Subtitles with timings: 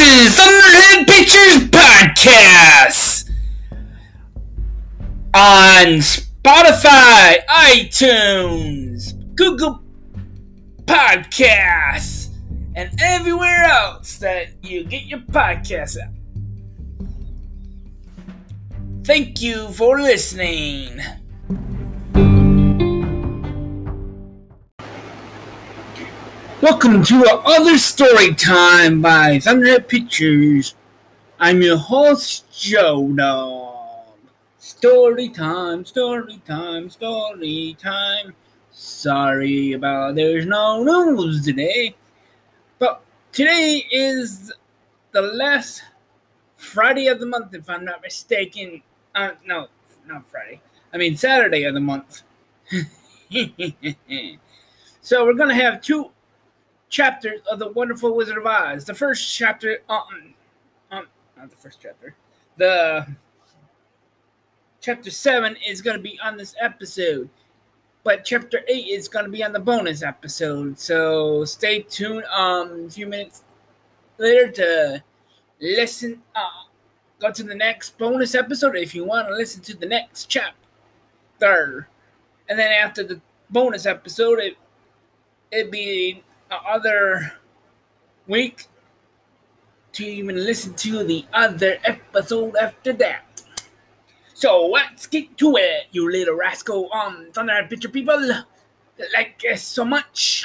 [0.00, 3.30] Is Thunderhead Pictures Podcast
[5.34, 9.82] on Spotify, iTunes, Google
[10.84, 12.28] Podcasts,
[12.76, 16.12] and everywhere else that you get your podcasts at.
[19.04, 21.00] Thank you for listening.
[26.60, 30.74] Welcome to another story time by Thunderhead Pictures.
[31.38, 34.16] I'm your host, Joe Dog.
[34.58, 38.34] Story time, story time, story time.
[38.72, 41.94] Sorry about there's no news today,
[42.80, 44.52] but today is
[45.12, 45.84] the last
[46.56, 48.82] Friday of the month, if I'm not mistaken.
[49.14, 49.68] Uh, no,
[50.08, 50.60] not Friday.
[50.92, 52.22] I mean Saturday of the month.
[55.00, 56.10] so we're gonna have two
[56.88, 58.84] chapters of the Wonderful Wizard of Oz.
[58.84, 60.34] The first chapter, um,
[60.90, 62.14] um, not the first chapter,
[62.56, 63.06] the
[64.80, 67.28] chapter seven is going to be on this episode,
[68.04, 70.78] but chapter eight is going to be on the bonus episode.
[70.78, 72.24] So stay tuned.
[72.24, 73.44] Um, a few minutes
[74.18, 75.04] later to
[75.60, 76.22] listen.
[76.34, 76.48] Uh,
[77.20, 81.88] go to the next bonus episode if you want to listen to the next chapter,
[82.48, 84.56] and then after the bonus episode, it
[85.50, 86.22] it'd be
[86.56, 87.32] other
[88.26, 88.66] week
[89.92, 93.24] to even listen to the other episode after that.
[94.34, 96.92] So let's get to it, you little rascal.
[96.92, 98.44] Um, Thunder Picture people
[99.12, 100.44] like it so much.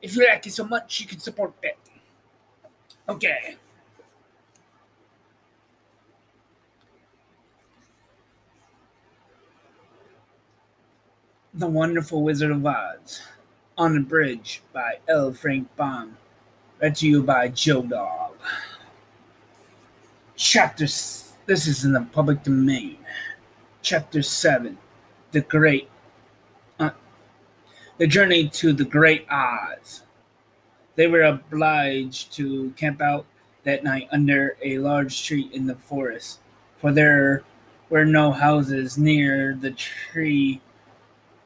[0.00, 1.78] If you like it so much, you can support it.
[3.08, 3.56] Okay.
[11.54, 13.20] The Wonderful Wizard of Oz
[13.82, 15.32] on the Bridge by L.
[15.32, 16.16] Frank Baum.
[16.80, 18.36] Read to you by Joe Dog.
[20.36, 20.84] Chapter.
[20.84, 22.98] This is in the public domain.
[23.82, 24.78] Chapter 7
[25.32, 25.88] The Great.
[26.78, 26.90] Uh,
[27.98, 30.04] the Journey to the Great Oz.
[30.94, 33.26] They were obliged to camp out
[33.64, 36.38] that night under a large tree in the forest,
[36.76, 37.42] for there
[37.90, 40.60] were no houses near the tree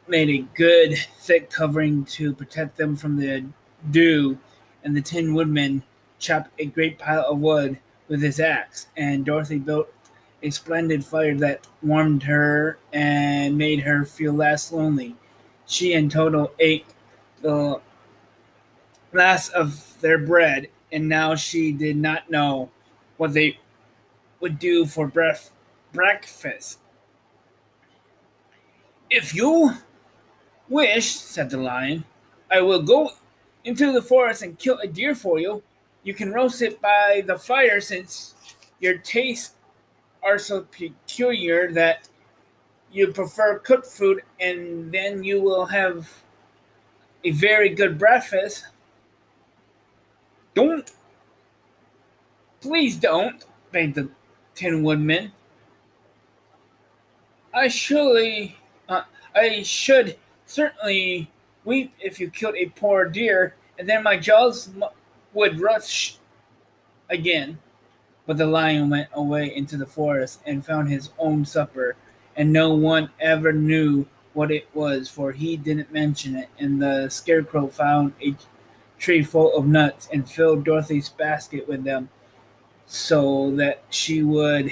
[0.08, 3.44] made a good thick covering to protect them from the
[3.90, 4.38] dew,
[4.84, 5.82] and the Tin Woodman
[6.18, 7.78] chopped a great pile of wood
[8.08, 9.92] with his axe, and Dorothy built
[10.42, 15.16] a splendid fire that warmed her and made her feel less lonely.
[15.66, 16.86] She and Toto ate
[17.42, 17.80] the
[19.12, 22.70] last of their bread, and now she did not know
[23.16, 23.58] what they
[24.40, 25.50] would do for bref-
[25.92, 26.78] breakfast.
[29.10, 29.72] If you
[30.68, 32.04] Wish, said the lion,
[32.50, 33.10] I will go
[33.64, 35.62] into the forest and kill a deer for you.
[36.02, 38.34] You can roast it by the fire since
[38.80, 39.54] your tastes
[40.22, 42.08] are so peculiar that
[42.92, 46.22] you prefer cooked food, and then you will have
[47.24, 48.66] a very good breakfast.
[50.54, 50.90] Don't.
[52.60, 54.08] Please don't, begged the
[54.54, 55.32] Tin Woodman.
[57.52, 58.56] I surely.
[58.88, 59.02] Uh,
[59.34, 61.30] I should certainly
[61.64, 64.70] weep if you killed a poor deer, and then my jaws
[65.34, 66.16] would rush
[67.10, 67.58] again.
[68.26, 71.96] But the lion went away into the forest and found his own supper,
[72.34, 76.48] and no one ever knew what it was, for he didn't mention it.
[76.58, 78.34] And the scarecrow found a
[78.98, 82.08] tree full of nuts and filled Dorothy's basket with them
[82.86, 84.70] so that she would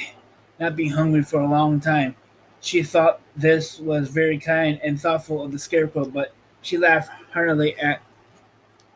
[0.59, 2.15] not be hungry for a long time.
[2.65, 6.33] She thought this was very kind and thoughtful of the scarecrow, but
[6.63, 8.01] she laughed heartily at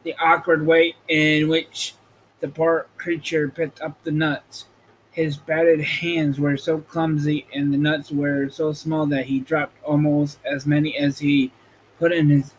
[0.05, 1.95] the awkward way in which
[2.41, 4.65] the poor creature picked up the nuts.
[5.11, 9.77] His battered hands were so clumsy and the nuts were so small that he dropped
[9.85, 11.53] almost as many as he
[11.99, 12.55] put in his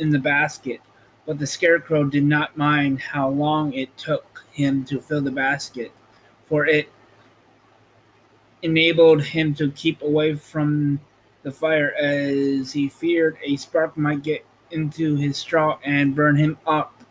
[0.00, 0.80] in the basket.
[1.24, 5.92] But the scarecrow did not mind how long it took him to fill the basket,
[6.46, 6.88] for it
[8.62, 11.00] enabled him to keep away from
[11.42, 16.56] the fire as he feared a spark might get into his straw and burn him
[16.66, 17.02] up.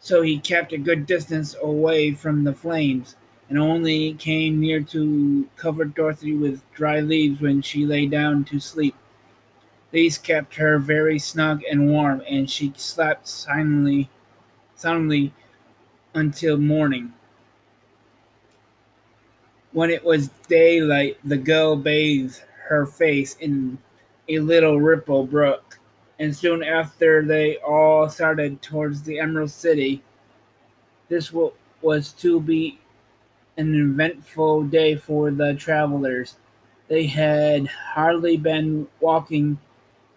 [0.00, 3.16] So he kept a good distance away from the flames
[3.48, 8.58] and only came near to cover Dorothy with dry leaves when she lay down to
[8.58, 8.94] sleep.
[9.92, 14.10] These kept her very snug and warm, and she slept silently,
[14.74, 15.32] soundly
[16.12, 17.12] until morning.
[19.76, 23.76] When it was daylight, the girl bathed her face in
[24.26, 25.78] a little ripple brook,
[26.18, 30.02] and soon after they all started towards the Emerald City.
[31.10, 31.30] This
[31.82, 32.78] was to be
[33.58, 36.36] an eventful day for the travelers.
[36.88, 39.58] They had hardly been walking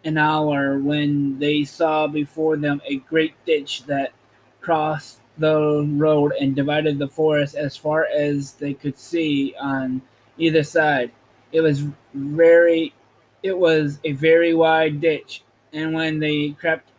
[0.06, 4.14] an hour when they saw before them a great ditch that
[4.62, 10.02] crossed the road and divided the forest as far as they could see on
[10.38, 11.12] either side.
[11.52, 12.94] It was very
[13.42, 16.90] it was a very wide ditch, and when they crept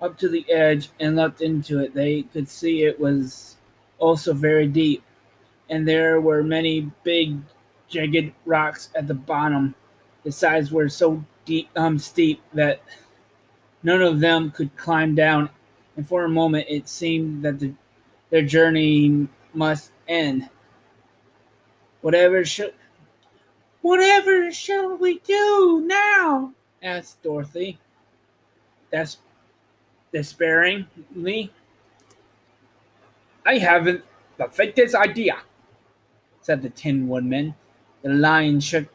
[0.00, 3.56] up to the edge and looked into it, they could see it was
[3.98, 5.02] also very deep,
[5.70, 7.38] and there were many big,
[7.88, 9.74] jagged rocks at the bottom.
[10.24, 12.82] The sides were so deep, um, steep that
[13.82, 15.48] none of them could climb down,
[15.96, 17.72] and for a moment it seemed that the,
[18.30, 20.48] their journey must end.
[22.00, 22.74] Whatever should
[23.86, 26.52] Whatever shall we do now?
[26.82, 27.78] asked Dorothy.
[28.90, 29.18] That's
[30.12, 31.52] despairingly.
[33.44, 34.02] I haven't
[34.38, 35.36] the faintest idea,
[36.40, 37.54] said the Tin Woodman.
[38.02, 38.88] The lion shook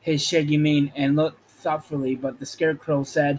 [0.00, 3.38] his shaggy mane and looked thoughtfully, but the Scarecrow said,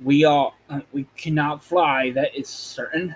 [0.00, 2.12] "We are uh, we cannot fly.
[2.12, 3.14] That is certain.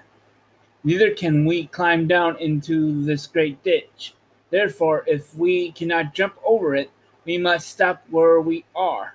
[0.82, 4.14] Neither can we climb down into this great ditch.
[4.50, 6.90] Therefore, if we cannot jump over it,
[7.24, 9.14] we must stop where we are.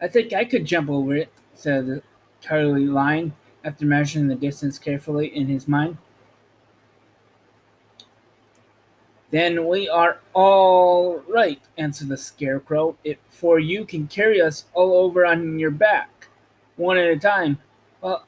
[0.00, 2.02] I think I could jump over it, said the
[2.42, 5.98] cowardly lion, after measuring the distance carefully in his mind.
[9.30, 12.96] Then we are all right, answered the scarecrow,
[13.28, 16.28] for you can carry us all over on your back,
[16.76, 17.58] one at a time.
[18.00, 18.26] Well,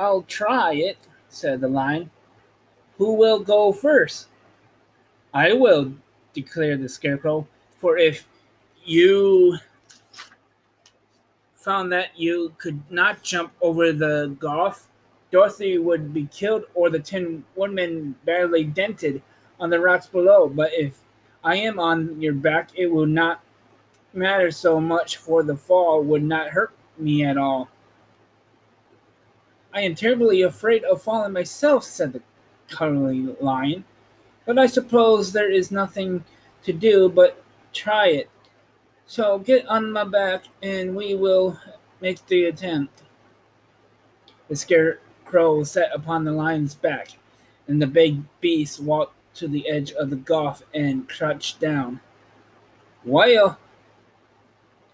[0.00, 0.96] I'll try it,
[1.28, 2.10] said the lion.
[2.96, 4.28] Who will go first?
[5.34, 5.92] I will,
[6.32, 7.46] declared the Scarecrow.
[7.76, 8.26] For if
[8.82, 9.58] you
[11.54, 14.88] found that you could not jump over the gulf,
[15.30, 19.20] Dorothy would be killed or the Tin Woodman badly dented
[19.60, 20.48] on the rocks below.
[20.48, 20.98] But if
[21.44, 23.42] I am on your back, it will not
[24.14, 27.68] matter so much, for the fall would not hurt me at all.
[29.72, 32.22] I am terribly afraid of falling myself, said the
[32.68, 33.84] cuddly lion.
[34.44, 36.24] But I suppose there is nothing
[36.64, 38.30] to do but try it.
[39.06, 41.58] So get on my back and we will
[42.00, 43.02] make the attempt.
[44.48, 47.18] The scarecrow sat upon the lion's back,
[47.68, 52.00] and the big beast walked to the edge of the gulf and crouched down.
[53.04, 53.58] Well,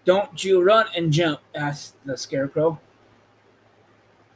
[0.05, 2.79] don't you run and jump, asked the scarecrow.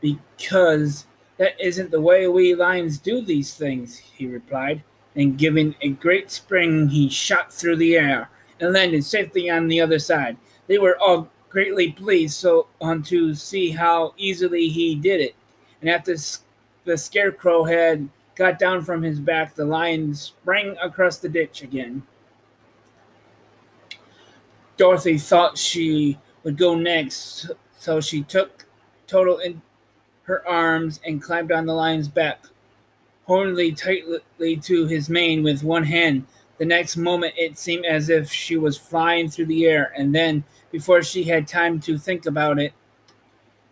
[0.01, 1.06] Because
[1.38, 4.83] that isn't the way we lions do these things, he replied,
[5.15, 9.81] and giving a great spring, he shot through the air and landed safely on the
[9.81, 10.38] other side.
[10.68, 15.36] They were all greatly pleased so on to see how easily he did it.
[15.81, 16.15] And after
[16.86, 22.03] the scarecrow had got down from his back, the lion sprang across the ditch again.
[24.77, 28.65] Dorothy thought she would go next, so she took
[29.06, 29.62] Toto in,
[30.23, 32.45] her arms and climbed on the lion's back,
[33.25, 36.25] holding tightly to his mane with one hand.
[36.57, 40.44] The next moment, it seemed as if she was flying through the air, and then,
[40.71, 42.73] before she had time to think about it,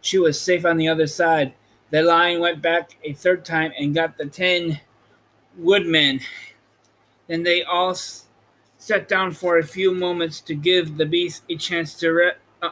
[0.02, 1.54] she was safe on the other side.
[1.92, 4.80] The lion went back a third time and got the Tin
[5.58, 6.22] Woodman.
[7.28, 7.96] Then they all
[8.78, 12.32] sat down for a few moments to give the beast a chance to, re-
[12.62, 12.72] uh,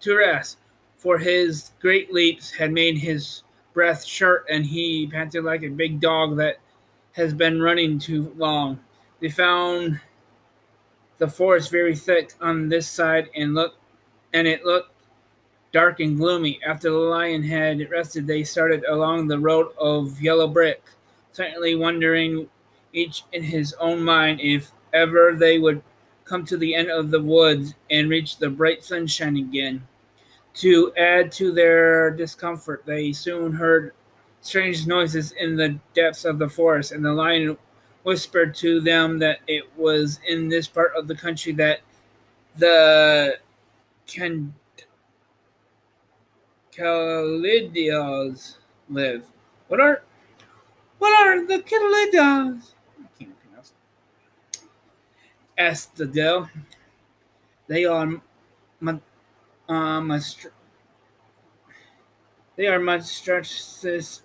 [0.00, 0.58] to rest
[1.02, 3.42] for his great leaps had made his
[3.74, 6.58] breath short, and he panted like a big dog that
[7.10, 8.78] has been running too long.
[9.18, 10.00] They found
[11.18, 13.78] the forest very thick on this side, and looked,
[14.32, 14.92] and it looked
[15.72, 16.60] dark and gloomy.
[16.64, 20.84] After the lion had rested, they started along the road of yellow brick,
[21.32, 22.48] silently wondering,
[22.92, 25.82] each in his own mind, if ever they would
[26.24, 29.82] come to the end of the woods and reach the bright sunshine again.
[30.54, 33.94] To add to their discomfort, they soon heard
[34.42, 37.56] strange noises in the depths of the forest, and the lion
[38.02, 41.80] whispered to them that it was in this part of the country that
[42.58, 43.38] the
[44.06, 44.54] Can-
[48.88, 49.24] live.
[49.68, 50.02] What are
[50.98, 52.72] what are the Calidios?
[53.00, 53.72] I can't pronounce.
[55.56, 56.50] Asked the Dell.
[57.68, 58.20] They are
[59.68, 60.20] um,
[62.56, 64.22] they are monstrous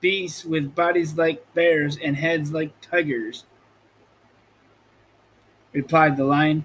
[0.00, 3.44] beasts with bodies like bears and heads like tigers,
[5.72, 6.64] replied the lion,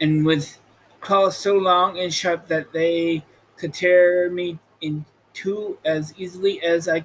[0.00, 0.60] and with
[1.00, 3.24] claws so long and sharp that they
[3.56, 7.04] could tear me in two as easily as I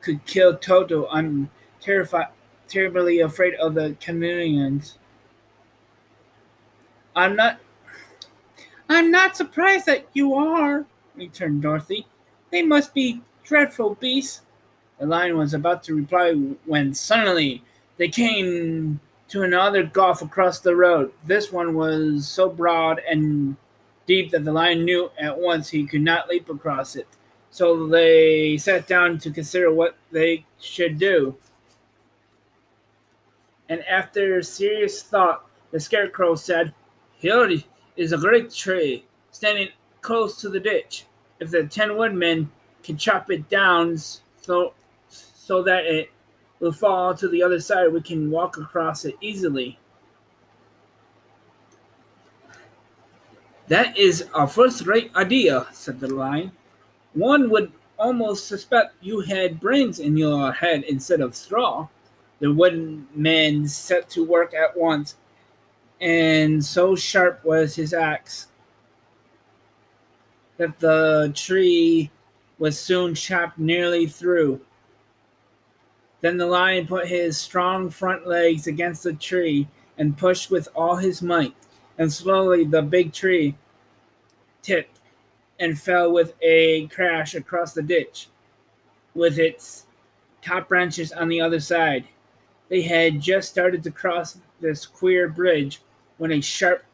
[0.00, 1.08] could kill Toto.
[1.08, 2.28] I'm terrified,
[2.68, 4.98] terribly afraid of the chameleons.
[7.14, 7.60] I'm not.
[8.90, 12.08] I'm not surprised that you are, returned Dorothy.
[12.50, 14.42] They must be dreadful beasts.
[14.98, 16.32] The lion was about to reply
[16.64, 17.62] when suddenly
[17.98, 21.12] they came to another gulf across the road.
[21.24, 23.56] This one was so broad and
[24.06, 27.06] deep that the lion knew at once he could not leap across it.
[27.50, 31.36] So they sat down to consider what they should do.
[33.68, 36.74] And after serious thought, the scarecrow said,
[37.18, 37.46] Here
[38.00, 39.68] is a great tree standing
[40.00, 41.04] close to the ditch.
[41.38, 42.50] If the Tin Woodman
[42.82, 44.72] can chop it down so,
[45.08, 46.10] so that it
[46.60, 47.92] will fall to the other side.
[47.92, 49.78] We can walk across it easily.
[53.68, 56.52] That is a first rate idea, said the lion.
[57.12, 61.88] One would almost suspect you had brains in your head instead of straw.
[62.40, 65.16] The wooden man set to work at once,
[66.00, 68.48] and so sharp was his axe
[70.56, 72.10] that the tree
[72.58, 74.60] was soon chopped nearly through.
[76.20, 80.96] Then the lion put his strong front legs against the tree and pushed with all
[80.96, 81.54] his might,
[81.96, 83.56] and slowly the big tree
[84.62, 84.98] tipped
[85.58, 88.28] and fell with a crash across the ditch,
[89.14, 89.86] with its
[90.42, 92.06] top branches on the other side.
[92.68, 95.80] They had just started to cross this queer bridge
[96.20, 96.84] when a sharp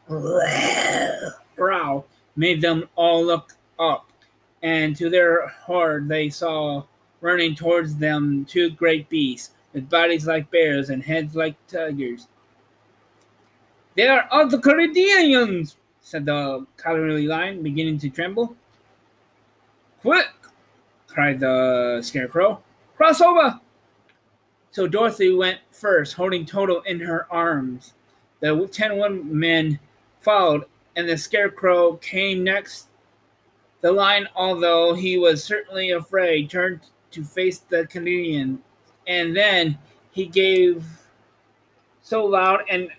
[1.57, 2.07] growl
[2.37, 4.09] made them all look up,
[4.63, 6.81] and to their horror they saw
[7.19, 12.27] running towards them two great beasts, with bodies like bears and heads like tigers.
[13.97, 18.55] They are all the Corinthians, said the cowardly lion, beginning to tremble.
[19.99, 20.29] Quick!
[21.07, 22.63] cried the scarecrow.
[22.95, 23.59] Cross over!
[24.71, 27.93] So Dorothy went first, holding Toto in her arms.
[28.39, 29.79] The ten women
[30.19, 30.65] followed,
[30.95, 32.87] and the scarecrow came next.
[33.81, 38.61] The lion, although he was certainly afraid, turned to face the Canadian,
[39.07, 39.77] and then
[40.11, 40.85] he gave
[42.01, 42.89] so loud and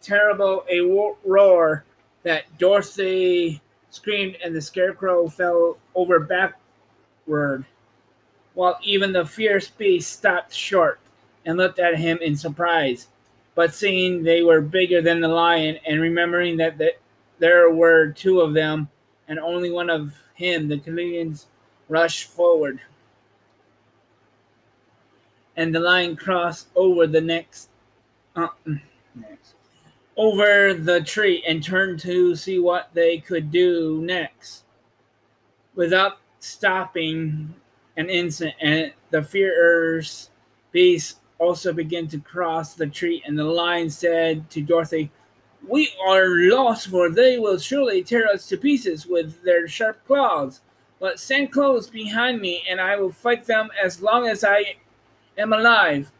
[0.00, 0.80] terrible a
[1.24, 1.84] roar
[2.22, 7.64] that Dorothy screamed and the scarecrow fell over backward,
[8.54, 10.98] while even the fierce beast stopped short
[11.44, 13.08] and looked at him in surprise.
[13.54, 16.94] But seeing they were bigger than the lion and remembering that the,
[17.38, 18.88] there were two of them
[19.28, 21.46] and only one of him, the Canadians
[21.88, 22.80] rushed forward
[25.56, 27.68] and the lion crossed over the next,
[28.36, 28.48] uh,
[29.14, 29.54] next
[30.16, 34.64] over the tree and turned to see what they could do next.
[35.74, 37.54] Without stopping
[37.96, 40.30] an instant, and the fierce
[40.70, 45.10] beast also began to cross the tree, and the lion said to Dorothy,
[45.66, 50.60] We are lost, for they will surely tear us to pieces with their sharp claws.
[51.00, 54.76] But stand close behind me, and I will fight them as long as I
[55.36, 56.12] am alive.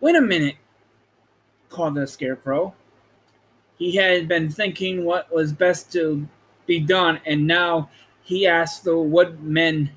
[0.00, 0.56] Wait a minute,
[1.70, 2.74] called the scarecrow.
[3.78, 6.28] He had been thinking what was best to
[6.66, 7.88] be done, and now
[8.22, 9.90] he asked the woodmen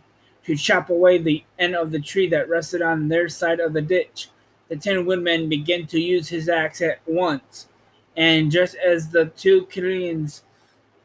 [0.45, 3.81] to chop away the end of the tree that rested on their side of the
[3.81, 4.29] ditch.
[4.69, 7.67] The Tin Woodman began to use his axe at once,
[8.15, 10.43] and just as the two Canadians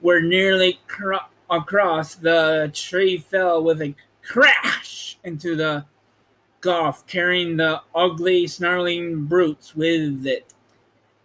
[0.01, 1.15] were nearly cr-
[1.51, 5.85] across, the tree fell with a crash into the
[6.61, 10.55] gulf, carrying the ugly, snarling brutes with it,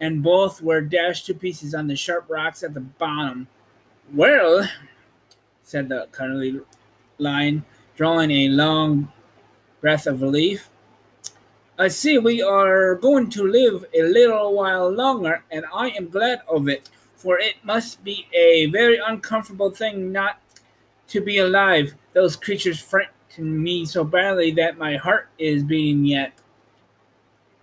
[0.00, 3.46] and both were dashed to pieces on the sharp rocks at the bottom.
[4.12, 4.68] Well,
[5.62, 6.60] said the cuddly
[7.18, 7.64] lion,
[7.96, 9.12] drawing a long
[9.80, 10.70] breath of relief.
[11.78, 16.42] I see we are going to live a little while longer, and I am glad
[16.48, 20.38] of it, for it must be a very uncomfortable thing not
[21.08, 21.94] to be alive.
[22.12, 26.32] Those creatures frighten me so badly that my heart is beating yet.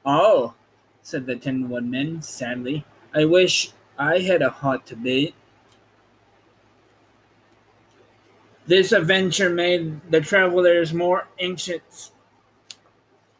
[0.06, 0.54] Oh,
[1.02, 2.86] said the Tin Woodman sadly.
[3.14, 5.34] I wish I had a heart to beat.
[8.70, 12.12] This adventure made the travelers more anxious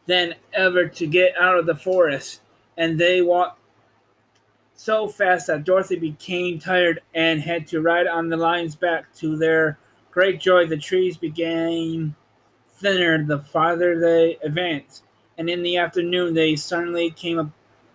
[0.06, 2.40] than ever to get out of the forest,
[2.76, 3.60] and they walked
[4.74, 9.14] so fast that Dorothy became tired and had to ride on the lion's back.
[9.18, 9.78] To their
[10.10, 12.16] great joy, the trees began
[12.72, 15.04] thinner the farther they advanced,
[15.38, 17.38] and in the afternoon they suddenly came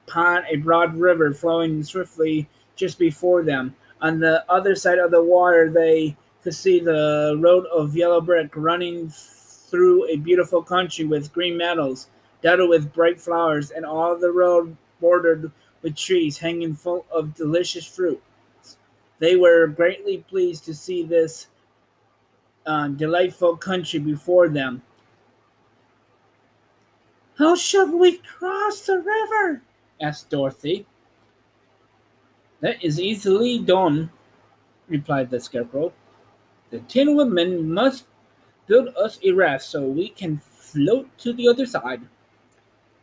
[0.08, 3.76] upon a broad river flowing swiftly just before them.
[4.00, 6.16] On the other side of the water, they
[6.46, 12.08] could see the road of yellow brick running through a beautiful country with green meadows,
[12.44, 17.88] dotted with bright flowers, and all the road bordered with trees hanging full of delicious
[17.88, 18.22] fruit.
[19.18, 21.48] They were greatly pleased to see this
[22.64, 24.84] uh, delightful country before them.
[27.40, 29.64] How shall we cross the river?
[30.00, 30.86] asked Dorothy.
[32.60, 34.12] That is easily done,
[34.88, 35.92] replied the Scarecrow.
[36.70, 38.06] The Tin Woodman must
[38.68, 42.02] build us a raft so we can float to the other side.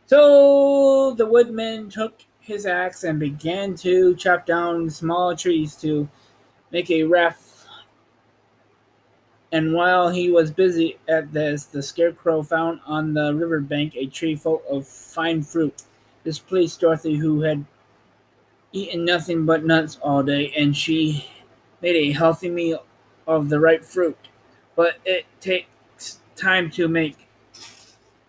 [0.06, 6.08] So the woodman took his axe and began to chop down small trees to
[6.70, 7.40] make a raft.
[9.52, 14.34] And while he was busy at this, the scarecrow found on the riverbank a tree
[14.34, 15.84] full of fine fruit.
[16.24, 17.64] This pleased Dorothy, who had
[18.72, 21.28] eaten nothing but nuts all day, and she
[21.80, 22.84] made a healthy meal
[23.26, 24.18] of the ripe fruit.
[24.76, 27.16] But it takes time to make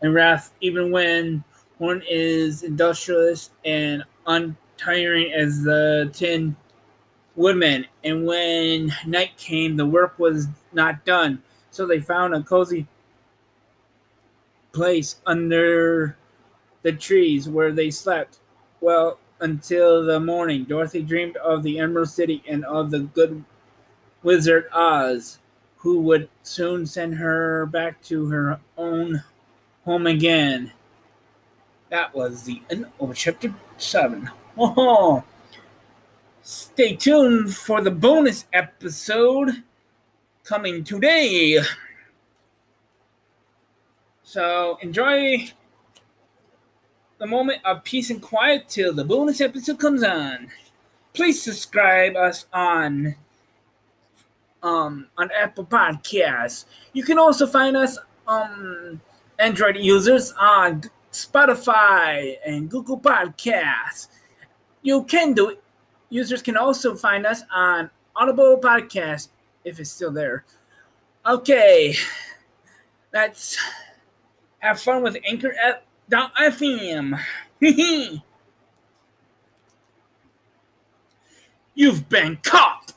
[0.01, 1.43] And raft, even when
[1.77, 6.55] one is industrious and untiring as the tin
[7.35, 7.85] woodman.
[8.03, 11.41] And when night came, the work was not done.
[11.71, 12.85] So they found a cozy
[14.73, 16.17] place under
[16.81, 18.39] the trees where they slept.
[18.81, 23.43] Well, until the morning, Dorothy dreamed of the Emerald City and of the good
[24.23, 25.39] wizard Oz,
[25.77, 29.23] who would soon send her back to her own
[29.85, 30.71] home again.
[31.89, 34.29] That was the end of chapter 7.
[34.57, 35.23] Oh,
[36.41, 39.63] stay tuned for the bonus episode
[40.43, 41.59] coming today.
[44.23, 45.51] So enjoy
[47.19, 50.49] the moment of peace and quiet till the bonus episode comes on.
[51.13, 53.15] Please subscribe us on
[54.63, 56.65] um on Apple Podcasts.
[56.93, 58.99] You can also find us um
[59.37, 64.07] Android users on Spotify, and Google Podcasts.
[64.81, 65.63] You can do it.
[66.09, 69.29] Users can also find us on Audible Podcast
[69.63, 70.43] if it's still there.
[71.25, 71.95] Okay,
[73.13, 73.57] let's
[74.59, 75.53] have fun with Anchor
[76.11, 77.19] FM.
[81.75, 82.92] You've been caught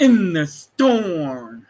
[0.00, 1.67] in the storm.